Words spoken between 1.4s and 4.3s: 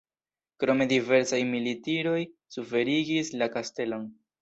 militiroj suferigis la kastelon.